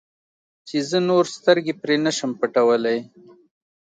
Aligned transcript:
چې 0.67 0.77
زه 0.89 0.97
نور 1.09 1.25
سترګې 1.37 1.73
پرې 1.81 1.95
نه 2.05 2.11
شم 2.17 2.31
پټولی. 2.39 2.99